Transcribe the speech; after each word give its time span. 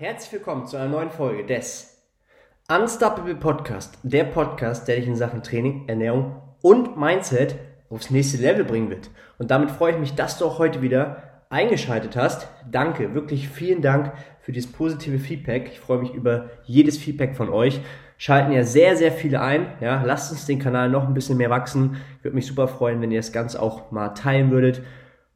Herzlich 0.00 0.32
willkommen 0.32 0.66
zu 0.66 0.78
einer 0.78 0.88
neuen 0.88 1.10
Folge 1.10 1.44
des 1.44 2.02
Unstoppable 2.74 3.34
Podcast. 3.34 3.98
Der 4.02 4.24
Podcast, 4.24 4.88
der 4.88 4.96
dich 4.96 5.06
in 5.06 5.14
Sachen 5.14 5.42
Training, 5.42 5.86
Ernährung 5.88 6.40
und 6.62 6.96
Mindset 6.96 7.56
aufs 7.90 8.08
nächste 8.08 8.38
Level 8.38 8.64
bringen 8.64 8.88
wird. 8.88 9.10
Und 9.36 9.50
damit 9.50 9.70
freue 9.70 9.92
ich 9.92 9.98
mich, 9.98 10.14
dass 10.14 10.38
du 10.38 10.46
auch 10.46 10.58
heute 10.58 10.80
wieder 10.80 11.42
eingeschaltet 11.50 12.16
hast. 12.16 12.48
Danke, 12.70 13.12
wirklich 13.12 13.50
vielen 13.50 13.82
Dank 13.82 14.14
für 14.40 14.52
dieses 14.52 14.72
positive 14.72 15.18
Feedback. 15.18 15.68
Ich 15.70 15.80
freue 15.80 15.98
mich 15.98 16.14
über 16.14 16.48
jedes 16.64 16.96
Feedback 16.96 17.36
von 17.36 17.50
euch. 17.50 17.82
Schalten 18.16 18.52
ja 18.52 18.64
sehr, 18.64 18.96
sehr 18.96 19.12
viele 19.12 19.42
ein. 19.42 19.66
Ja, 19.82 20.02
lasst 20.02 20.32
uns 20.32 20.46
den 20.46 20.60
Kanal 20.60 20.88
noch 20.88 21.06
ein 21.06 21.12
bisschen 21.12 21.36
mehr 21.36 21.50
wachsen. 21.50 21.98
Ich 22.16 22.24
würde 22.24 22.36
mich 22.36 22.46
super 22.46 22.68
freuen, 22.68 23.02
wenn 23.02 23.10
ihr 23.10 23.18
das 23.18 23.32
Ganze 23.32 23.60
auch 23.60 23.90
mal 23.90 24.08
teilen 24.14 24.50
würdet. 24.50 24.80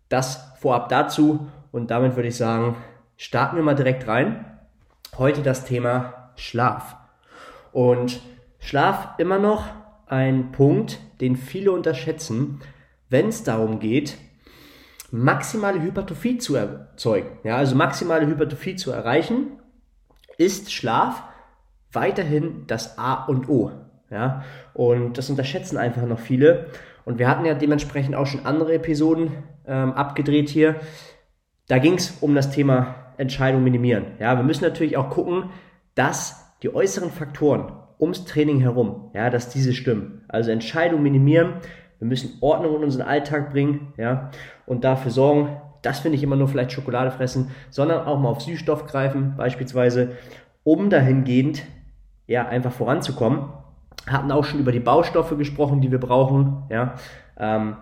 Das 0.08 0.54
vorab 0.58 0.88
dazu. 0.88 1.48
Und 1.70 1.90
damit 1.90 2.16
würde 2.16 2.28
ich 2.28 2.36
sagen, 2.38 2.76
starten 3.18 3.56
wir 3.56 3.62
mal 3.62 3.74
direkt 3.74 4.08
rein. 4.08 4.46
Heute 5.16 5.42
das 5.42 5.64
Thema 5.64 6.32
Schlaf. 6.34 6.96
Und 7.70 8.20
Schlaf 8.58 9.10
immer 9.18 9.38
noch 9.38 9.66
ein 10.06 10.50
Punkt, 10.50 10.98
den 11.20 11.36
viele 11.36 11.70
unterschätzen, 11.70 12.60
wenn 13.10 13.28
es 13.28 13.44
darum 13.44 13.78
geht, 13.78 14.16
maximale 15.12 15.80
Hypertrophie 15.80 16.38
zu 16.38 16.56
erzeugen. 16.56 17.38
Ja, 17.44 17.56
also 17.58 17.76
maximale 17.76 18.26
Hypertrophie 18.26 18.74
zu 18.74 18.90
erreichen, 18.90 19.60
ist 20.36 20.72
Schlaf 20.72 21.22
weiterhin 21.92 22.64
das 22.66 22.98
A 22.98 23.24
und 23.26 23.48
O. 23.48 23.70
Ja, 24.10 24.42
und 24.72 25.16
das 25.16 25.30
unterschätzen 25.30 25.76
einfach 25.76 26.06
noch 26.06 26.18
viele. 26.18 26.66
Und 27.04 27.20
wir 27.20 27.28
hatten 27.28 27.44
ja 27.44 27.54
dementsprechend 27.54 28.16
auch 28.16 28.26
schon 28.26 28.46
andere 28.46 28.74
Episoden 28.74 29.30
ähm, 29.64 29.92
abgedreht 29.92 30.48
hier. 30.48 30.80
Da 31.68 31.78
ging 31.78 31.94
es 31.94 32.18
um 32.20 32.34
das 32.34 32.50
Thema 32.50 33.03
Entscheidung 33.18 33.64
minimieren. 33.64 34.04
Ja, 34.18 34.36
wir 34.36 34.44
müssen 34.44 34.64
natürlich 34.64 34.96
auch 34.96 35.10
gucken, 35.10 35.50
dass 35.94 36.54
die 36.62 36.74
äußeren 36.74 37.10
Faktoren 37.10 37.72
ums 38.00 38.24
Training 38.24 38.60
herum, 38.60 39.10
ja, 39.14 39.30
dass 39.30 39.48
diese 39.48 39.72
stimmen. 39.72 40.24
Also 40.28 40.50
Entscheidung 40.50 41.02
minimieren. 41.02 41.54
Wir 41.98 42.08
müssen 42.08 42.38
Ordnung 42.40 42.76
in 42.76 42.84
unseren 42.84 43.06
Alltag 43.06 43.52
bringen, 43.52 43.92
ja, 43.96 44.30
und 44.66 44.84
dafür 44.84 45.10
sorgen, 45.10 45.56
dass 45.82 46.02
wir 46.02 46.10
nicht 46.10 46.22
immer 46.22 46.36
nur 46.36 46.48
vielleicht 46.48 46.72
Schokolade 46.72 47.10
fressen, 47.10 47.50
sondern 47.70 48.06
auch 48.06 48.18
mal 48.18 48.30
auf 48.30 48.40
Süßstoff 48.40 48.86
greifen, 48.86 49.34
beispielsweise, 49.36 50.12
um 50.64 50.90
dahingehend, 50.90 51.62
ja, 52.26 52.46
einfach 52.46 52.72
voranzukommen. 52.72 53.50
Hatten 54.06 54.32
auch 54.32 54.44
schon 54.44 54.60
über 54.60 54.72
die 54.72 54.80
Baustoffe 54.80 55.36
gesprochen, 55.36 55.80
die 55.80 55.90
wir 55.90 56.00
brauchen, 56.00 56.64
ja. 56.68 56.94
Ähm, 57.38 57.76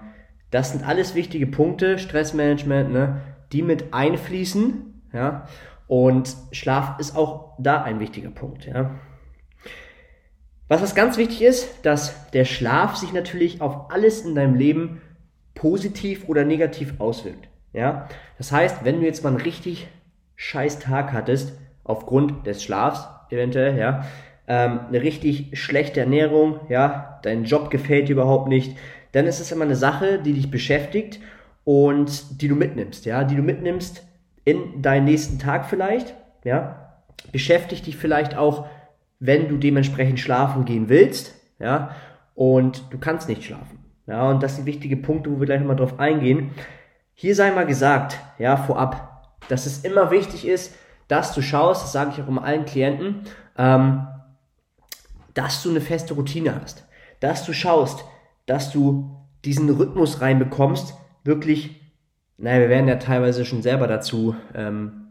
das 0.50 0.72
sind 0.72 0.86
alles 0.86 1.14
wichtige 1.14 1.46
Punkte, 1.46 1.98
Stressmanagement, 1.98 2.92
ne, 2.92 3.22
die 3.52 3.62
mit 3.62 3.94
einfließen 3.94 4.91
ja. 5.12 5.46
Und 5.86 6.34
Schlaf 6.52 6.98
ist 6.98 7.16
auch 7.16 7.54
da 7.58 7.82
ein 7.82 8.00
wichtiger 8.00 8.30
Punkt, 8.30 8.66
ja. 8.66 8.92
Was, 10.68 10.80
was 10.80 10.94
ganz 10.94 11.18
wichtig 11.18 11.42
ist, 11.42 11.84
dass 11.84 12.30
der 12.30 12.46
Schlaf 12.46 12.96
sich 12.96 13.12
natürlich 13.12 13.60
auf 13.60 13.90
alles 13.90 14.24
in 14.24 14.34
deinem 14.34 14.54
Leben 14.54 15.02
positiv 15.54 16.28
oder 16.28 16.44
negativ 16.44 16.94
auswirkt. 16.98 17.48
Ja? 17.74 18.08
Das 18.38 18.52
heißt, 18.52 18.84
wenn 18.84 19.00
du 19.00 19.06
jetzt 19.06 19.22
mal 19.22 19.30
einen 19.30 19.42
richtig 19.42 19.88
scheiß 20.36 20.78
Tag 20.78 21.12
hattest, 21.12 21.58
aufgrund 21.84 22.46
des 22.46 22.62
Schlafs 22.62 23.06
eventuell, 23.30 23.78
ja, 23.78 24.06
ähm, 24.48 24.80
eine 24.88 25.02
richtig 25.02 25.58
schlechte 25.60 26.00
Ernährung, 26.00 26.60
ja, 26.68 27.20
dein 27.22 27.44
Job 27.44 27.70
gefällt 27.70 28.08
dir 28.08 28.12
überhaupt 28.12 28.48
nicht, 28.48 28.76
dann 29.12 29.26
ist 29.26 29.40
es 29.40 29.52
immer 29.52 29.64
eine 29.64 29.76
Sache, 29.76 30.20
die 30.20 30.32
dich 30.32 30.50
beschäftigt 30.50 31.20
und 31.64 32.40
die 32.40 32.48
du 32.48 32.54
mitnimmst, 32.54 33.04
ja, 33.04 33.24
die 33.24 33.36
du 33.36 33.42
mitnimmst 33.42 34.06
in 34.44 34.82
deinen 34.82 35.04
nächsten 35.04 35.38
Tag 35.38 35.66
vielleicht, 35.66 36.14
ja, 36.44 37.02
beschäftigt 37.30 37.86
dich 37.86 37.96
vielleicht 37.96 38.36
auch, 38.36 38.66
wenn 39.20 39.48
du 39.48 39.56
dementsprechend 39.56 40.18
schlafen 40.18 40.64
gehen 40.64 40.88
willst, 40.88 41.34
ja, 41.58 41.94
und 42.34 42.84
du 42.90 42.98
kannst 42.98 43.28
nicht 43.28 43.44
schlafen. 43.44 43.78
Ja, 44.06 44.28
und 44.28 44.42
das 44.42 44.56
sind 44.56 44.66
wichtige 44.66 44.96
Punkte, 44.96 45.30
wo 45.30 45.38
wir 45.38 45.46
gleich 45.46 45.60
nochmal 45.60 45.76
drauf 45.76 46.00
eingehen. 46.00 46.50
Hier 47.14 47.36
sei 47.36 47.52
mal 47.52 47.66
gesagt, 47.66 48.18
ja, 48.38 48.56
vorab, 48.56 49.38
dass 49.48 49.66
es 49.66 49.84
immer 49.84 50.10
wichtig 50.10 50.46
ist, 50.46 50.74
dass 51.06 51.34
du 51.34 51.42
schaust, 51.42 51.84
das 51.84 51.92
sage 51.92 52.10
ich 52.12 52.22
auch 52.22 52.28
immer 52.28 52.42
allen 52.42 52.64
Klienten, 52.64 53.22
ähm, 53.56 54.06
dass 55.34 55.62
du 55.62 55.70
eine 55.70 55.80
feste 55.80 56.14
Routine 56.14 56.60
hast. 56.60 56.86
Dass 57.20 57.44
du 57.44 57.52
schaust, 57.52 58.04
dass 58.46 58.72
du 58.72 59.16
diesen 59.44 59.70
Rhythmus 59.70 60.20
reinbekommst, 60.20 60.94
wirklich 61.24 61.81
naja, 62.38 62.60
wir 62.60 62.68
werden 62.68 62.88
ja 62.88 62.96
teilweise 62.96 63.44
schon 63.44 63.62
selber 63.62 63.86
dazu 63.86 64.34
ähm, 64.54 65.08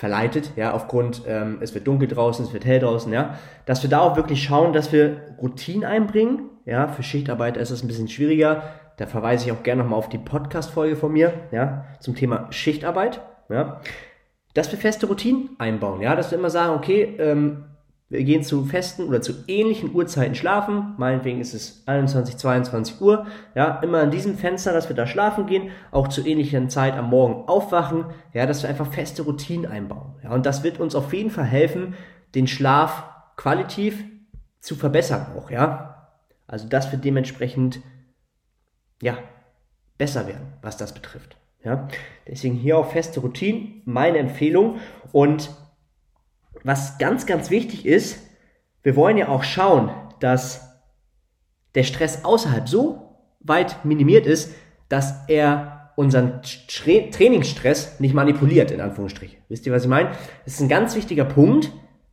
verleitet, 0.00 0.52
ja, 0.56 0.72
aufgrund, 0.72 1.22
ähm, 1.26 1.58
es 1.60 1.74
wird 1.74 1.86
dunkel 1.86 2.08
draußen, 2.08 2.44
es 2.44 2.52
wird 2.52 2.64
hell 2.64 2.80
draußen, 2.80 3.12
ja, 3.12 3.38
dass 3.66 3.82
wir 3.82 3.90
da 3.90 4.00
auch 4.00 4.16
wirklich 4.16 4.42
schauen, 4.42 4.72
dass 4.72 4.92
wir 4.92 5.34
Routinen 5.40 5.84
einbringen, 5.84 6.48
ja, 6.64 6.88
für 6.88 7.02
Schichtarbeiter 7.02 7.60
ist 7.60 7.70
das 7.70 7.82
ein 7.82 7.88
bisschen 7.88 8.08
schwieriger, 8.08 8.62
da 8.96 9.06
verweise 9.06 9.46
ich 9.46 9.52
auch 9.52 9.62
gerne 9.62 9.82
nochmal 9.82 9.98
auf 9.98 10.08
die 10.08 10.18
Podcast-Folge 10.18 10.96
von 10.96 11.12
mir, 11.12 11.32
ja, 11.52 11.84
zum 12.00 12.14
Thema 12.14 12.46
Schichtarbeit, 12.50 13.20
ja, 13.48 13.80
dass 14.54 14.72
wir 14.72 14.78
feste 14.78 15.06
Routinen 15.06 15.50
einbauen, 15.58 16.00
ja, 16.00 16.16
dass 16.16 16.30
wir 16.30 16.38
immer 16.38 16.50
sagen, 16.50 16.74
okay, 16.74 17.16
ähm, 17.18 17.64
wir 18.10 18.24
gehen 18.24 18.42
zu 18.42 18.64
festen 18.64 19.04
oder 19.04 19.22
zu 19.22 19.32
ähnlichen 19.46 19.94
Uhrzeiten 19.94 20.34
schlafen. 20.34 20.94
Meinetwegen 20.98 21.40
ist 21.40 21.54
es 21.54 21.84
21, 21.86 22.36
22 22.36 23.00
Uhr. 23.00 23.26
Ja, 23.54 23.78
immer 23.82 24.02
in 24.02 24.10
diesem 24.10 24.36
Fenster, 24.36 24.72
dass 24.72 24.88
wir 24.88 24.96
da 24.96 25.06
schlafen 25.06 25.46
gehen. 25.46 25.70
Auch 25.92 26.08
zu 26.08 26.26
ähnlichen 26.26 26.68
Zeit 26.70 26.94
am 26.94 27.08
Morgen 27.08 27.48
aufwachen. 27.48 28.06
Ja, 28.34 28.46
dass 28.46 28.62
wir 28.62 28.68
einfach 28.68 28.92
feste 28.92 29.22
Routinen 29.22 29.70
einbauen. 29.70 30.16
Ja, 30.24 30.30
und 30.30 30.44
das 30.44 30.64
wird 30.64 30.80
uns 30.80 30.96
auf 30.96 31.12
jeden 31.14 31.30
Fall 31.30 31.44
helfen, 31.44 31.94
den 32.34 32.48
Schlaf 32.48 33.04
qualitativ 33.36 34.04
zu 34.58 34.74
verbessern 34.74 35.26
auch, 35.36 35.50
ja. 35.50 36.08
Also, 36.48 36.68
dass 36.68 36.90
wir 36.90 36.98
dementsprechend, 36.98 37.80
ja, 39.00 39.16
besser 39.98 40.26
werden, 40.26 40.52
was 40.62 40.76
das 40.76 40.94
betrifft. 40.94 41.36
Ja, 41.62 41.86
deswegen 42.26 42.56
hier 42.56 42.76
auch 42.76 42.90
feste 42.90 43.20
Routinen, 43.20 43.82
meine 43.84 44.18
Empfehlung. 44.18 44.80
Und 45.12 45.50
was 46.64 46.98
ganz, 46.98 47.26
ganz 47.26 47.50
wichtig 47.50 47.86
ist, 47.86 48.18
wir 48.82 48.96
wollen 48.96 49.16
ja 49.16 49.28
auch 49.28 49.42
schauen, 49.42 49.90
dass 50.20 50.70
der 51.74 51.84
Stress 51.84 52.24
außerhalb 52.24 52.68
so 52.68 53.16
weit 53.40 53.84
minimiert 53.84 54.26
ist, 54.26 54.52
dass 54.88 55.14
er 55.28 55.92
unseren 55.96 56.40
Tra 56.42 57.10
Trainingsstress 57.10 58.00
nicht 58.00 58.14
manipuliert, 58.14 58.70
in 58.70 58.80
Anführungsstrichen. 58.80 59.38
Wisst 59.48 59.66
ihr, 59.66 59.72
was 59.72 59.82
ich 59.82 59.88
meine? 59.88 60.10
Das 60.44 60.54
ist 60.54 60.60
ein 60.60 60.68
ganz 60.68 60.94
wichtiger 60.94 61.24
Punkt, 61.24 61.70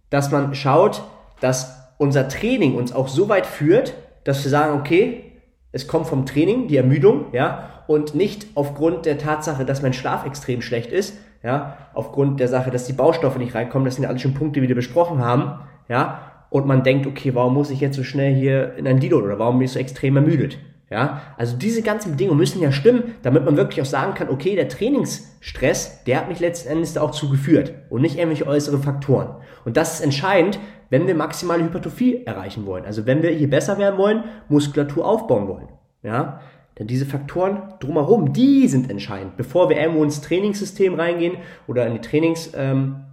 dass 0.09 0.31
man 0.31 0.53
schaut, 0.55 1.03
dass 1.39 1.93
unser 1.97 2.27
Training 2.27 2.75
uns 2.75 2.91
auch 2.91 3.07
so 3.07 3.29
weit 3.29 3.45
führt, 3.45 3.93
dass 4.23 4.43
wir 4.43 4.51
sagen, 4.51 4.79
okay, 4.79 5.31
es 5.71 5.87
kommt 5.87 6.07
vom 6.07 6.25
Training, 6.25 6.67
die 6.67 6.77
Ermüdung, 6.77 7.27
ja, 7.33 7.83
und 7.87 8.15
nicht 8.15 8.47
aufgrund 8.55 9.05
der 9.05 9.17
Tatsache, 9.17 9.63
dass 9.63 9.81
mein 9.81 9.93
Schlaf 9.93 10.25
extrem 10.25 10.61
schlecht 10.61 10.91
ist, 10.91 11.15
ja, 11.43 11.77
aufgrund 11.93 12.39
der 12.39 12.47
Sache, 12.47 12.71
dass 12.71 12.85
die 12.85 12.93
Baustoffe 12.93 13.37
nicht 13.37 13.55
reinkommen, 13.55 13.85
das 13.85 13.95
sind 13.95 14.03
ja 14.03 14.09
alles 14.09 14.21
schon 14.21 14.33
Punkte, 14.33 14.61
die 14.61 14.67
wir 14.67 14.75
besprochen 14.75 15.19
haben, 15.19 15.59
ja, 15.89 16.21
und 16.49 16.65
man 16.65 16.83
denkt, 16.83 17.07
okay, 17.07 17.35
warum 17.35 17.53
muss 17.53 17.69
ich 17.69 17.81
jetzt 17.81 17.95
so 17.95 18.03
schnell 18.03 18.33
hier 18.33 18.75
in 18.75 18.87
ein 18.87 18.99
Deload 18.99 19.25
oder 19.25 19.39
warum 19.39 19.57
bin 19.57 19.65
ich 19.65 19.71
so 19.71 19.79
extrem 19.79 20.15
ermüdet? 20.15 20.57
Ja, 20.89 21.21
also 21.35 21.57
diese 21.57 21.81
ganzen 21.81 22.11
Bedingungen 22.11 22.39
müssen 22.39 22.61
ja 22.61 22.71
stimmen, 22.71 23.15
damit 23.21 23.43
man 23.43 23.57
wirklich 23.57 23.81
auch 23.81 23.89
sagen 23.89 24.13
kann, 24.13 24.29
okay, 24.29 24.55
der 24.55 24.69
Trainingsstress, 24.69 26.05
der 26.05 26.19
hat 26.19 26.29
mich 26.29 26.39
letzten 26.39 26.69
Endes 26.69 26.93
da 26.93 27.01
auch 27.01 27.11
zugeführt 27.11 27.73
und 27.89 28.01
nicht 28.01 28.17
irgendwelche 28.17 28.47
äußere 28.47 28.77
Faktoren. 28.77 29.35
Und 29.65 29.75
das 29.75 29.95
ist 29.95 30.01
entscheidend, 30.01 30.59
wenn 30.89 31.05
wir 31.05 31.15
maximale 31.15 31.63
Hypertrophie 31.65 32.23
erreichen 32.25 32.65
wollen. 32.65 32.85
Also 32.85 33.05
wenn 33.05 33.21
wir 33.21 33.31
hier 33.31 33.49
besser 33.49 33.77
werden 33.77 33.97
wollen, 33.97 34.23
Muskulatur 34.47 35.05
aufbauen 35.05 35.49
wollen. 35.49 35.67
Ja, 36.03 36.39
denn 36.77 36.87
diese 36.87 37.05
Faktoren 37.05 37.73
drumherum, 37.79 38.33
die 38.33 38.67
sind 38.67 38.89
entscheidend. 38.89 39.37
Bevor 39.37 39.69
wir 39.69 39.77
irgendwo 39.77 40.03
ins 40.03 40.21
Trainingssystem 40.21 40.93
reingehen 40.93 41.37
oder 41.67 41.87
in 41.87 41.93
die 41.93 42.01
Trainings, 42.01 42.51
ähm, 42.55 43.03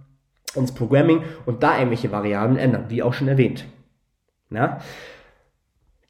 ins 0.55 0.73
Programming 0.73 1.23
und 1.45 1.63
da 1.63 1.77
irgendwelche 1.77 2.11
Variablen 2.11 2.57
ändern, 2.57 2.85
wie 2.89 3.03
auch 3.03 3.13
schon 3.13 3.27
erwähnt. 3.27 3.65
Ja? 4.49 4.79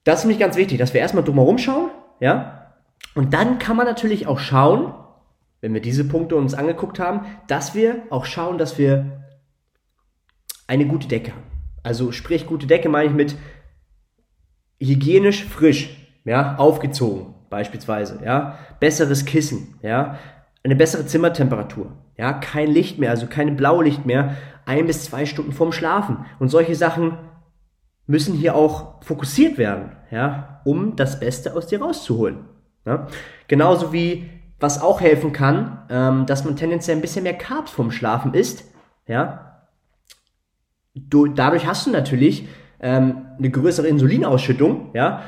Das 0.03 0.19
ist 0.19 0.25
nämlich 0.25 0.39
ganz 0.39 0.55
wichtig, 0.55 0.77
dass 0.77 0.93
wir 0.93 1.01
erstmal 1.01 1.23
drumherum 1.23 1.57
schauen, 1.57 1.89
ja, 2.19 2.65
und 3.13 3.33
dann 3.33 3.59
kann 3.59 3.77
man 3.77 3.85
natürlich 3.85 4.27
auch 4.27 4.39
schauen, 4.39 4.93
wenn 5.61 5.73
wir 5.73 5.81
diese 5.81 6.07
Punkte 6.07 6.35
uns 6.35 6.53
angeguckt 6.53 6.99
haben, 6.99 7.25
dass 7.47 7.73
wir 7.73 8.03
auch 8.09 8.25
schauen, 8.25 8.57
dass 8.57 8.77
wir 8.77 9.23
eine 10.67 10.85
gute 10.85 11.07
Decke 11.07 11.31
haben. 11.31 11.43
Also 11.81 12.11
sprich, 12.11 12.45
gute 12.45 12.67
Decke 12.67 12.89
meine 12.89 13.09
ich 13.09 13.15
mit 13.15 13.35
hygienisch 14.79 15.45
frisch, 15.45 15.95
ja, 16.25 16.57
aufgezogen, 16.57 17.34
beispielsweise, 17.55 18.19
ja, 18.25 18.57
besseres 18.81 19.23
Kissen, 19.23 19.79
ja, 19.81 20.17
eine 20.61 20.75
bessere 20.75 21.05
Zimmertemperatur, 21.05 21.93
ja, 22.17 22.33
kein 22.33 22.67
Licht 22.67 22.99
mehr, 22.99 23.11
also 23.11 23.27
keine 23.27 23.53
Blaulicht 23.53 24.05
mehr, 24.05 24.35
ein 24.65 24.87
bis 24.87 25.05
zwei 25.05 25.25
Stunden 25.25 25.53
vorm 25.53 25.71
Schlafen. 25.71 26.25
Und 26.37 26.49
solche 26.49 26.75
Sachen 26.75 27.17
müssen 28.07 28.33
hier 28.33 28.55
auch 28.55 29.01
fokussiert 29.01 29.57
werden, 29.57 29.93
ja, 30.11 30.59
um 30.65 30.97
das 30.97 31.21
Beste 31.21 31.55
aus 31.55 31.67
dir 31.67 31.81
rauszuholen. 31.81 32.39
Ja. 32.85 33.07
Genauso 33.47 33.93
wie 33.93 34.29
was 34.59 34.81
auch 34.81 34.99
helfen 34.99 35.31
kann, 35.31 35.85
ähm, 35.89 36.25
dass 36.25 36.43
man 36.43 36.57
tendenziell 36.57 36.97
ein 36.97 37.01
bisschen 37.01 37.23
mehr 37.23 37.37
Carbs 37.37 37.71
vorm 37.71 37.91
Schlafen 37.91 38.33
isst, 38.33 38.65
ja, 39.07 39.61
du, 40.93 41.27
dadurch 41.27 41.65
hast 41.65 41.87
du 41.87 41.91
natürlich 41.91 42.49
ähm, 42.81 43.27
eine 43.37 43.49
größere 43.49 43.87
Insulinausschüttung, 43.87 44.89
ja, 44.93 45.21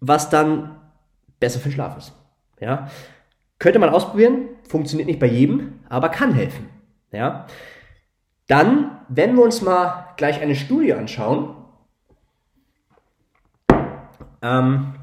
was 0.00 0.30
dann 0.30 0.76
besser 1.40 1.58
für 1.58 1.68
den 1.68 1.74
Schlaf 1.74 1.96
ist. 1.96 2.12
Ja. 2.60 2.88
Könnte 3.58 3.78
man 3.78 3.90
ausprobieren, 3.90 4.48
funktioniert 4.68 5.06
nicht 5.06 5.20
bei 5.20 5.26
jedem, 5.26 5.80
aber 5.88 6.08
kann 6.08 6.34
helfen. 6.34 6.68
Ja. 7.12 7.46
Dann, 8.46 9.00
wenn 9.08 9.34
wir 9.36 9.42
uns 9.42 9.62
mal 9.62 10.08
gleich 10.16 10.40
eine 10.40 10.54
Studie 10.54 10.92
anschauen, 10.94 11.56
ähm, 14.42 14.94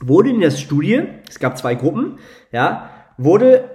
wurde 0.00 0.30
in 0.30 0.40
der 0.40 0.50
Studie, 0.50 1.02
es 1.28 1.38
gab 1.38 1.58
zwei 1.58 1.74
Gruppen, 1.74 2.18
ja, 2.52 2.90
wurde 3.16 3.70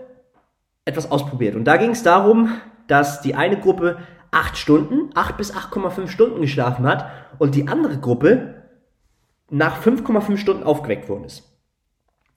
etwas 0.85 1.11
ausprobiert. 1.11 1.55
Und 1.55 1.65
da 1.65 1.77
ging 1.77 1.91
es 1.91 2.03
darum, 2.03 2.59
dass 2.87 3.21
die 3.21 3.35
eine 3.35 3.59
Gruppe 3.59 3.99
8 4.31 4.57
Stunden, 4.57 5.09
8 5.15 5.37
bis 5.37 5.53
8,5 5.53 6.07
Stunden 6.07 6.41
geschlafen 6.41 6.85
hat 6.85 7.05
und 7.39 7.55
die 7.55 7.67
andere 7.67 7.97
Gruppe 7.97 8.63
nach 9.49 9.81
5,5 9.81 10.37
Stunden 10.37 10.63
aufgeweckt 10.63 11.09
worden 11.09 11.25
ist. 11.25 11.43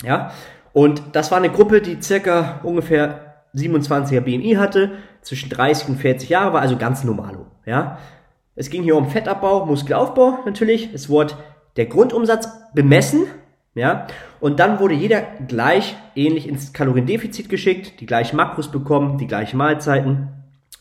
Ja, 0.03 0.33
und 0.73 1.03
das 1.13 1.31
war 1.31 1.39
eine 1.39 1.51
Gruppe, 1.51 1.81
die 1.81 2.01
circa 2.01 2.61
ungefähr 2.63 3.35
27er 3.55 4.21
BMI 4.21 4.55
hatte, 4.55 4.93
zwischen 5.21 5.51
30 5.51 5.89
und 5.89 5.97
40 5.97 6.29
Jahre 6.29 6.53
war, 6.53 6.63
also 6.63 6.77
ganz 6.77 7.05
normalo. 7.05 7.47
Ja, 7.67 7.99
es 8.57 8.71
ging 8.71 8.83
hier 8.83 8.97
um 8.97 9.09
Fettabbau, 9.09 9.67
Muskelaufbau 9.67 10.41
natürlich. 10.45 10.93
Es 10.93 11.09
wurde 11.09 11.35
der 11.77 11.87
Grundumsatz 11.87 12.49
bemessen, 12.75 13.27
ja, 13.75 14.07
und 14.41 14.61
dann 14.61 14.81
wurde 14.81 14.95
jeder 14.95 15.23
gleich 15.47 15.97
ähnlich 16.15 16.47
ins 16.47 16.73
Kaloriendefizit 16.75 17.49
geschickt, 17.49 18.01
die 18.01 18.07
gleichen 18.07 18.37
Makros 18.37 18.71
bekommen, 18.71 19.17
die 19.17 19.27
gleichen 19.27 19.57
Mahlzeiten. 19.57 20.29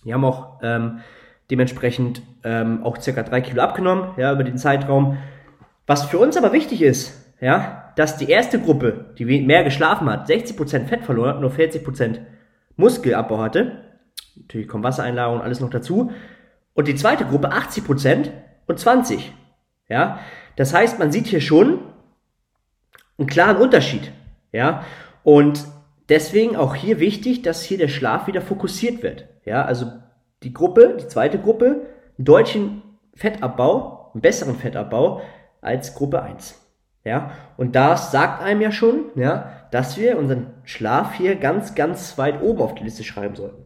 Die 0.03 0.13
haben 0.13 0.25
auch 0.25 0.59
ähm, 0.61 0.99
dementsprechend 1.49 2.21
ähm, 2.43 2.83
auch 2.83 2.97
circa 2.99 3.23
drei 3.23 3.39
Kilo 3.39 3.61
abgenommen, 3.61 4.09
ja, 4.17 4.33
über 4.33 4.43
den 4.43 4.57
Zeitraum. 4.57 5.17
Was 5.87 6.05
für 6.05 6.17
uns 6.17 6.35
aber 6.35 6.51
wichtig 6.51 6.81
ist, 6.81 7.13
ja, 7.39 7.80
dass 8.01 8.17
die 8.17 8.31
erste 8.31 8.59
Gruppe, 8.59 9.13
die 9.19 9.25
mehr 9.25 9.63
geschlafen 9.63 10.09
hat, 10.09 10.27
60% 10.27 10.87
Fett 10.87 11.03
verloren 11.03 11.35
hat, 11.35 11.39
nur 11.39 11.51
40% 11.51 12.17
Muskelabbau 12.75 13.37
hatte. 13.37 13.83
Natürlich 14.35 14.67
kommt 14.67 14.83
Wassereinlagerung 14.83 15.37
und 15.37 15.45
alles 15.45 15.59
noch 15.59 15.69
dazu. 15.69 16.11
Und 16.73 16.87
die 16.87 16.95
zweite 16.95 17.25
Gruppe 17.25 17.51
80% 17.51 18.31
und 18.65 18.79
20. 18.79 19.31
Ja, 19.87 20.17
das 20.55 20.73
heißt, 20.73 20.97
man 20.97 21.11
sieht 21.11 21.27
hier 21.27 21.41
schon 21.41 21.77
einen 23.19 23.27
klaren 23.27 23.57
Unterschied. 23.57 24.11
Ja, 24.51 24.83
und 25.21 25.63
deswegen 26.09 26.55
auch 26.55 26.73
hier 26.73 26.99
wichtig, 26.99 27.43
dass 27.43 27.61
hier 27.61 27.77
der 27.77 27.87
Schlaf 27.87 28.25
wieder 28.25 28.41
fokussiert 28.41 29.03
wird. 29.03 29.27
Ja, 29.45 29.63
also 29.63 29.85
die 30.41 30.53
Gruppe, 30.53 30.97
die 30.99 31.07
zweite 31.07 31.37
Gruppe, 31.37 31.85
einen 32.17 32.25
deutschen 32.25 32.81
Fettabbau, 33.13 34.09
einen 34.15 34.21
besseren 34.21 34.55
Fettabbau 34.55 35.21
als 35.61 35.93
Gruppe 35.93 36.23
1. 36.23 36.60
Ja, 37.03 37.31
und 37.57 37.75
das 37.75 38.11
sagt 38.11 38.43
einem 38.43 38.61
ja 38.61 38.71
schon, 38.71 39.05
ja, 39.15 39.51
dass 39.71 39.97
wir 39.97 40.19
unseren 40.19 40.47
Schlaf 40.65 41.13
hier 41.13 41.35
ganz, 41.35 41.73
ganz 41.73 42.17
weit 42.17 42.41
oben 42.41 42.61
auf 42.61 42.75
die 42.75 42.83
Liste 42.83 43.03
schreiben 43.03 43.35
sollten. 43.35 43.63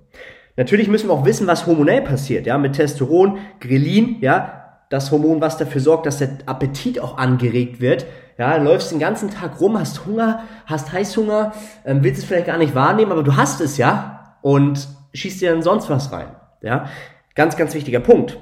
Natürlich 0.56 0.88
müssen 0.88 1.10
wir 1.10 1.14
auch 1.14 1.26
wissen, 1.26 1.48
was 1.48 1.66
hormonell 1.66 2.02
passiert, 2.02 2.46
ja, 2.46 2.58
mit 2.58 2.74
Testosteron, 2.74 3.40
Grelin, 3.60 4.18
ja, 4.22 4.66
das 4.90 5.12
Hormon, 5.12 5.42
was 5.42 5.58
dafür 5.58 5.82
sorgt, 5.82 6.06
dass 6.06 6.20
der 6.20 6.30
Appetit 6.46 7.00
auch 7.00 7.18
angeregt 7.18 7.82
wird. 7.82 8.06
Ja, 8.38 8.56
läufst 8.58 8.92
den 8.92 9.00
ganzen 9.00 9.30
Tag 9.30 9.60
rum, 9.60 9.80
hast 9.80 10.06
Hunger, 10.06 10.44
hast 10.66 10.92
Heißhunger, 10.92 11.54
ähm, 11.86 12.04
willst 12.04 12.20
es 12.20 12.26
vielleicht 12.26 12.48
gar 12.48 12.58
nicht 12.58 12.76
wahrnehmen, 12.76 13.12
aber 13.12 13.24
du 13.24 13.36
hast 13.36 13.62
es 13.62 13.78
ja 13.78 14.38
und 14.42 14.88
schießt 15.14 15.42
dir 15.42 15.52
dann 15.52 15.62
sonst 15.62 15.90
was 15.90 16.12
rein. 16.12 16.28
Ja, 16.62 16.86
ganz, 17.34 17.56
ganz 17.56 17.74
wichtiger 17.74 18.00
Punkt. 18.00 18.38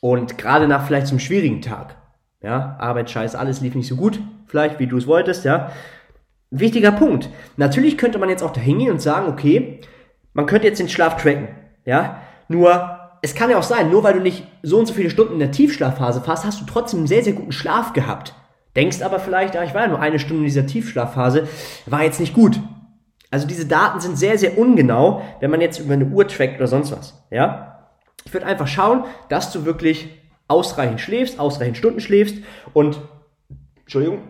Und 0.00 0.38
gerade 0.38 0.68
nach 0.68 0.86
vielleicht 0.86 1.06
zum 1.06 1.18
schwierigen 1.18 1.60
Tag. 1.60 1.96
Ja, 2.42 2.76
Arbeit, 2.78 3.10
Scheiß, 3.10 3.34
alles 3.34 3.60
lief 3.60 3.74
nicht 3.74 3.88
so 3.88 3.96
gut, 3.96 4.20
vielleicht 4.46 4.78
wie 4.78 4.86
du 4.86 4.96
es 4.96 5.06
wolltest, 5.06 5.44
ja. 5.44 5.72
Wichtiger 6.50 6.92
Punkt. 6.92 7.28
Natürlich 7.56 7.98
könnte 7.98 8.18
man 8.18 8.28
jetzt 8.28 8.42
auch 8.42 8.52
da 8.52 8.60
hingehen 8.60 8.92
und 8.92 9.02
sagen, 9.02 9.28
okay, 9.28 9.80
man 10.32 10.46
könnte 10.46 10.68
jetzt 10.68 10.78
den 10.78 10.88
Schlaf 10.88 11.20
tracken, 11.20 11.48
ja. 11.84 12.22
Nur 12.48 12.98
es 13.22 13.34
kann 13.34 13.50
ja 13.50 13.58
auch 13.58 13.64
sein, 13.64 13.90
nur 13.90 14.04
weil 14.04 14.14
du 14.14 14.20
nicht 14.20 14.46
so 14.62 14.78
und 14.78 14.86
so 14.86 14.94
viele 14.94 15.10
Stunden 15.10 15.34
in 15.34 15.40
der 15.40 15.50
Tiefschlafphase 15.50 16.20
fährst, 16.20 16.44
hast 16.44 16.60
du 16.60 16.64
trotzdem 16.64 17.00
einen 17.00 17.06
sehr, 17.08 17.24
sehr 17.24 17.32
guten 17.32 17.52
Schlaf 17.52 17.92
gehabt. 17.92 18.34
Denkst 18.76 19.02
aber 19.02 19.18
vielleicht, 19.18 19.56
ah, 19.56 19.64
ich 19.64 19.74
war 19.74 19.82
ja 19.82 19.88
nur 19.88 20.00
eine 20.00 20.20
Stunde 20.20 20.42
in 20.42 20.44
dieser 20.44 20.66
Tiefschlafphase, 20.66 21.48
war 21.86 22.04
jetzt 22.04 22.20
nicht 22.20 22.34
gut. 22.34 22.60
Also 23.30 23.46
diese 23.46 23.66
Daten 23.66 24.00
sind 24.00 24.16
sehr, 24.16 24.38
sehr 24.38 24.56
ungenau, 24.56 25.22
wenn 25.40 25.50
man 25.50 25.60
jetzt 25.60 25.80
über 25.80 25.94
eine 25.94 26.06
Uhr 26.06 26.28
trackt 26.28 26.56
oder 26.56 26.68
sonst 26.68 26.92
was. 26.92 27.26
Ja? 27.30 27.90
Ich 28.24 28.32
würde 28.32 28.46
einfach 28.46 28.68
schauen, 28.68 29.04
dass 29.28 29.52
du 29.52 29.64
wirklich 29.64 30.08
ausreichend 30.48 31.00
schläfst, 31.00 31.38
ausreichend 31.38 31.76
Stunden 31.76 32.00
schläfst 32.00 32.36
und, 32.72 33.00
Entschuldigung, 33.80 34.20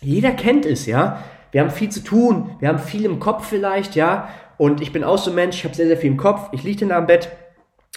jeder 0.00 0.30
kennt 0.30 0.66
es, 0.66 0.86
ja. 0.86 1.22
Wir 1.50 1.62
haben 1.62 1.70
viel 1.70 1.88
zu 1.88 2.00
tun, 2.00 2.50
wir 2.60 2.68
haben 2.68 2.78
viel 2.78 3.04
im 3.04 3.18
Kopf 3.18 3.48
vielleicht, 3.48 3.96
ja. 3.96 4.28
Und 4.58 4.80
ich 4.80 4.92
bin 4.92 5.04
auch 5.04 5.18
so 5.18 5.30
ein 5.30 5.34
Mensch, 5.34 5.56
ich 5.56 5.64
habe 5.64 5.74
sehr, 5.74 5.86
sehr 5.86 5.96
viel 5.96 6.10
im 6.10 6.16
Kopf. 6.16 6.48
Ich 6.52 6.62
liege 6.62 6.80
dann 6.80 6.90
da 6.90 6.98
am 6.98 7.06
Bett, 7.06 7.30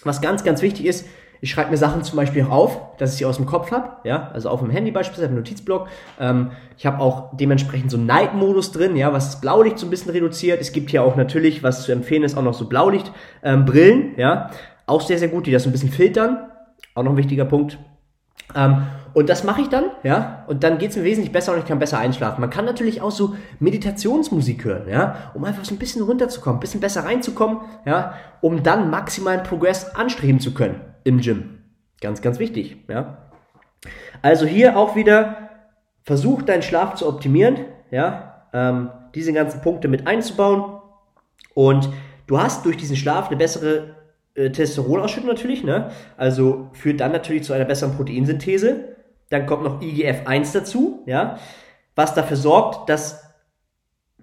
was 0.04 0.22
ganz, 0.22 0.44
ganz 0.44 0.62
wichtig 0.62 0.86
ist, 0.86 1.06
ich 1.42 1.52
schreibe 1.52 1.72
mir 1.72 1.78
Sachen 1.78 2.04
zum 2.04 2.18
Beispiel 2.18 2.44
auch 2.44 2.50
auf, 2.50 2.98
dass 2.98 3.14
ich 3.14 3.20
sie 3.20 3.26
aus 3.26 3.38
dem 3.38 3.46
Kopf 3.46 3.72
habe, 3.72 3.92
ja, 4.04 4.30
also 4.34 4.50
auf 4.50 4.60
dem 4.60 4.70
Handy 4.70 4.92
beispielsweise, 4.92 5.30
im 5.30 5.36
Notizblock. 5.36 5.88
Ähm, 6.20 6.52
ich 6.78 6.86
habe 6.86 7.00
auch 7.00 7.36
dementsprechend 7.38 7.92
so 7.92 7.98
Night-Modus 7.98 8.72
drin, 8.74 8.96
ja, 8.98 9.14
was 9.14 9.32
das 9.32 9.42
Blaulicht 9.42 9.80
so 9.80 9.88
ein 9.88 9.90
bisschen 9.90 10.12
reduziert. 10.12 10.60
Es 10.60 10.74
gibt 10.74 10.90
hier 10.90 11.04
auch 11.04 11.16
natürlich, 11.16 11.64
was 11.64 11.84
zu 11.84 11.92
empfehlen 11.92 12.24
ist, 12.24 12.38
auch 12.38 12.44
noch 12.44 12.54
so 12.54 12.68
Blaulicht-Brillen, 12.68 14.02
ähm, 14.02 14.14
ja, 14.18 14.50
auch 14.86 15.02
sehr, 15.02 15.18
sehr 15.18 15.30
gut, 15.30 15.48
die 15.48 15.52
das 15.52 15.66
ein 15.66 15.72
bisschen 15.72 15.92
filtern. 15.92 16.49
Auch 17.00 17.04
noch 17.04 17.12
ein 17.12 17.18
wichtiger 17.18 17.46
Punkt. 17.46 17.78
Ähm, 18.54 18.88
und 19.14 19.30
das 19.30 19.46
mache 19.46 19.62
ich 19.62 19.70
dann, 19.70 19.86
ja, 20.04 20.44
und 20.48 20.66
dann 20.66 20.78
geht 20.78 20.92
es 20.92 20.98
mir 20.98 21.06
wesentlich 21.06 21.32
besser 21.32 21.54
und 21.54 21.60
ich 21.60 21.66
kann 21.66 21.80
besser 21.80 21.98
einschlafen. 21.98 22.42
Man 22.42 22.50
kann 22.50 22.66
natürlich 22.66 23.02
auch 23.02 23.12
so 23.12 23.38
Meditationsmusik 23.62 24.66
hören, 24.66 24.90
ja, 24.90 25.32
um 25.34 25.46
einfach 25.46 25.64
so 25.64 25.74
ein 25.74 25.78
bisschen 25.78 26.02
runterzukommen, 26.02 26.58
ein 26.58 26.60
bisschen 26.60 26.82
besser 26.82 27.06
reinzukommen, 27.06 27.60
ja, 27.86 28.16
um 28.42 28.64
dann 28.64 28.90
maximalen 28.90 29.44
Progress 29.44 29.96
anstreben 29.96 30.42
zu 30.42 30.54
können 30.54 30.82
im 31.06 31.22
Gym. 31.22 31.60
Ganz, 32.02 32.22
ganz 32.22 32.38
wichtig, 32.38 32.84
ja. 32.90 33.30
Also 34.22 34.46
hier 34.46 34.78
auch 34.78 34.98
wieder, 34.98 35.52
versuch 36.04 36.42
deinen 36.42 36.64
Schlaf 36.64 36.96
zu 36.96 37.08
optimieren, 37.08 37.60
ja, 37.92 38.44
ähm, 38.52 38.90
diese 39.16 39.32
ganzen 39.32 39.62
Punkte 39.62 39.88
mit 39.88 40.06
einzubauen 40.06 40.82
und 41.54 41.90
du 42.28 42.42
hast 42.42 42.66
durch 42.66 42.76
diesen 42.76 42.98
Schlaf 42.98 43.30
eine 43.30 43.38
bessere 43.38 43.99
äh, 44.40 44.52
Testosteronausschüttung 44.52 45.30
natürlich, 45.30 45.64
ne? 45.64 45.92
Also 46.18 46.70
führt 46.74 47.02
dann 47.02 47.12
natürlich 47.12 47.44
zu 47.44 47.54
einer 47.54 47.66
besseren 47.66 47.96
Proteinsynthese. 47.96 48.96
Dann 49.30 49.46
kommt 49.46 49.64
noch 49.64 49.82
IGF-1 49.82 50.54
dazu, 50.54 51.04
ja, 51.06 51.38
was 51.96 52.14
dafür 52.14 52.38
sorgt, 52.38 52.90
dass 52.90 53.24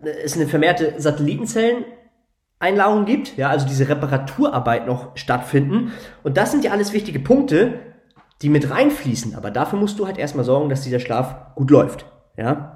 es 0.03 0.35
eine 0.35 0.47
vermehrte 0.47 0.95
Satellitenzelleneinlagerung 0.99 3.05
gibt, 3.05 3.37
ja, 3.37 3.51
also 3.51 3.69
diese 3.69 3.89
Reparaturarbeit 3.89 4.87
noch 4.87 5.17
stattfinden. 5.17 5.93
Und 6.23 6.37
das 6.37 6.51
sind 6.51 6.65
ja 6.65 6.73
alles 6.73 6.93
wichtige 6.93 7.21
Punkte, 7.21 7.81
die 8.43 8.49
mit 8.49 8.71
reinfließen. 8.71 9.35
Aber 9.35 9.51
dafür 9.51 9.79
musst 9.79 9.99
du 9.99 10.07
halt 10.07 10.19
erstmal 10.19 10.45
sorgen, 10.45 10.71
dass 10.71 10.83
dieser 10.83 11.01
Schlaf 11.01 11.55
gut 11.55 11.71
läuft, 11.71 12.07
ja. 12.37 12.73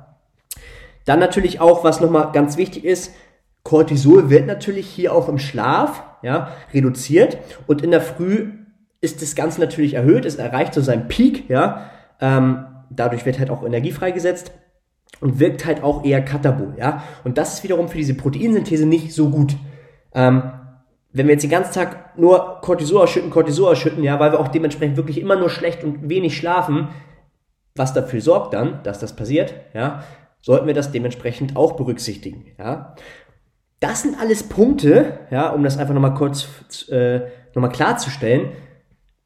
Dann 1.07 1.19
natürlich 1.19 1.61
auch, 1.61 1.83
was 1.83 2.01
nochmal 2.01 2.31
ganz 2.33 2.59
wichtig 2.59 2.85
ist, 2.85 3.15
Cortisol 3.63 4.31
wird 4.31 4.47
natürlich 4.47 4.87
hier 4.87 5.15
auch 5.15 5.29
im 5.29 5.39
Schlaf, 5.39 6.03
ja, 6.23 6.53
reduziert 6.73 7.39
und 7.67 7.83
in 7.83 7.91
der 7.91 8.01
Früh 8.01 8.53
ist 9.01 9.23
das 9.23 9.35
Ganze 9.35 9.61
natürlich 9.61 9.95
erhöht, 9.95 10.25
es 10.25 10.37
erreicht 10.37 10.75
so 10.75 10.81
seinen 10.81 11.09
Peak, 11.09 11.49
ja, 11.49 11.91
ähm, 12.21 12.67
dadurch 12.91 13.25
wird 13.25 13.39
halt 13.39 13.51
auch 13.51 13.65
Energie 13.65 13.93
freigesetzt 13.93 14.53
und 15.21 15.39
wirkt 15.39 15.65
halt 15.65 15.83
auch 15.83 16.05
eher 16.05 16.23
katabol, 16.23 16.75
ja. 16.79 17.03
Und 17.25 17.39
das 17.39 17.55
ist 17.55 17.65
wiederum 17.65 17.89
für 17.89 17.99
diese 17.99 18.15
Proteinsynthese 18.15 18.87
nicht 18.87 19.15
so 19.15 19.31
gut. 19.31 19.57
Ähm, 20.15 20.43
wenn 21.13 21.27
wir 21.27 21.33
jetzt 21.33 21.43
den 21.43 21.51
ganzen 21.51 21.73
Tag 21.73 22.19
nur 22.19 22.61
Cortisol 22.61 23.03
ausschütten, 23.03 23.31
Cortisol 23.31 23.73
ausschütten, 23.73 24.05
ja, 24.05 24.21
weil 24.21 24.33
wir 24.33 24.41
auch 24.41 24.49
dementsprechend 24.49 24.97
wirklich 24.97 25.19
immer 25.21 25.37
nur 25.37 25.51
schlecht 25.51 25.83
und 25.83 26.09
wenig 26.09 26.37
schlafen, 26.37 26.89
was 27.75 27.95
dafür 27.95 28.21
sorgt 28.21 28.55
dann, 28.55 28.83
dass 28.83 28.99
das 28.99 29.17
passiert, 29.17 29.55
ja, 29.75 30.05
sollten 30.41 30.67
wir 30.67 30.75
das 30.75 30.93
dementsprechend 30.93 31.57
auch 31.57 31.73
berücksichtigen, 31.73 32.47
ja. 32.59 32.95
Das 33.81 34.03
sind 34.03 34.21
alles 34.21 34.43
Punkte, 34.43 35.19
ja, 35.31 35.49
um 35.51 35.65
das 35.65 35.79
einfach 35.79 35.95
nochmal 35.95 36.15
kurz 36.15 36.47
äh, 36.91 37.23
nochmal 37.55 37.73
klarzustellen, 37.73 38.53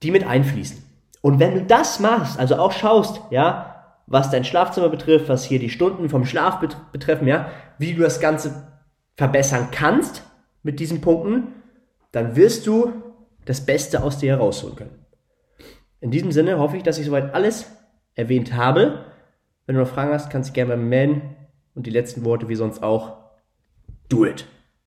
die 0.02 0.10
mit 0.10 0.26
einfließen. 0.26 0.78
Und 1.20 1.40
wenn 1.40 1.54
du 1.54 1.62
das 1.62 2.00
machst, 2.00 2.38
also 2.38 2.56
auch 2.56 2.72
schaust, 2.72 3.20
ja, 3.30 3.74
was 4.06 4.30
dein 4.30 4.44
Schlafzimmer 4.44 4.88
betrifft, 4.88 5.28
was 5.28 5.44
hier 5.44 5.58
die 5.58 5.70
Stunden 5.70 6.08
vom 6.08 6.24
Schlaf 6.24 6.60
bet 6.60 6.76
betreffen, 6.92 7.26
ja, 7.26 7.50
wie 7.78 7.94
du 7.94 8.02
das 8.02 8.20
Ganze 8.20 8.68
verbessern 9.16 9.68
kannst 9.72 10.22
mit 10.62 10.80
diesen 10.80 11.00
Punkten, 11.00 11.48
dann 12.12 12.36
wirst 12.36 12.66
du 12.66 12.92
das 13.44 13.64
Beste 13.64 14.02
aus 14.02 14.18
dir 14.18 14.32
herausholen 14.32 14.76
können. 14.76 15.04
In 16.00 16.10
diesem 16.10 16.32
Sinne 16.32 16.58
hoffe 16.58 16.76
ich, 16.76 16.82
dass 16.82 16.98
ich 16.98 17.06
soweit 17.06 17.34
alles 17.34 17.70
erwähnt 18.14 18.54
habe. 18.54 19.06
Wenn 19.66 19.76
du 19.76 19.82
noch 19.82 19.88
Fragen 19.88 20.12
hast, 20.12 20.30
kannst 20.30 20.50
du 20.50 20.52
gerne 20.54 20.72
bei 20.72 20.76
mir 20.76 20.88
melden. 20.88 21.22
Und 21.74 21.86
die 21.86 21.90
letzten 21.90 22.24
Worte 22.24 22.48
wie 22.48 22.54
sonst 22.54 22.82
auch. 22.82 23.23
Do 24.08 24.24
it. 24.24 24.44